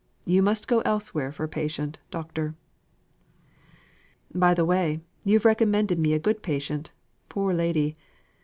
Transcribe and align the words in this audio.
You 0.25 0.41
must 0.41 0.67
go 0.67 0.79
elsewhere 0.79 1.31
for 1.31 1.43
a 1.43 1.47
patient, 1.47 1.99
Doctor." 2.09 2.55
"By 4.33 4.55
the 4.55 4.65
way, 4.65 5.01
you've 5.23 5.45
recommended 5.45 5.99
me 5.99 6.13
a 6.13 6.19
good 6.19 6.41
patient, 6.41 6.91
poor 7.29 7.53
lady! 7.53 7.95